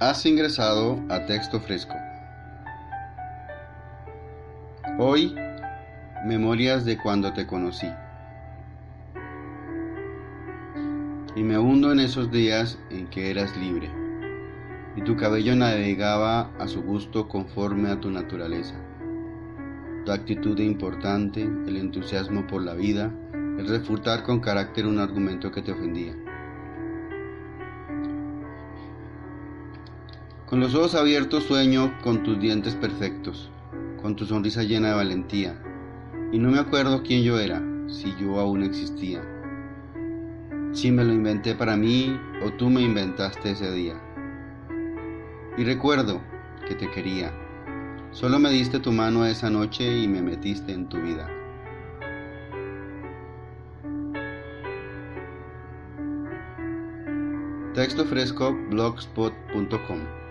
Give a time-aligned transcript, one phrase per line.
[0.00, 1.96] Has ingresado a texto fresco.
[4.96, 5.34] Hoy,
[6.24, 7.88] memorias de cuando te conocí.
[11.34, 13.90] Y me hundo en esos días en que eras libre,
[14.94, 18.76] y tu cabello navegaba a su gusto conforme a tu naturaleza.
[20.06, 25.62] Tu actitud importante, el entusiasmo por la vida, el refutar con carácter un argumento que
[25.62, 26.14] te ofendía.
[30.48, 33.50] Con los ojos abiertos sueño con tus dientes perfectos,
[34.00, 35.62] con tu sonrisa llena de valentía,
[36.32, 39.22] y no me acuerdo quién yo era, si yo aún existía.
[40.72, 44.00] Si me lo inventé para mí o tú me inventaste ese día.
[45.58, 46.22] Y recuerdo
[46.66, 47.30] que te quería.
[48.10, 51.28] Solo me diste tu mano esa noche y me metiste en tu vida.
[57.74, 60.27] Texto fresco blogspot.com